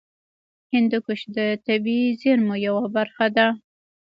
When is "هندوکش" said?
0.73-1.19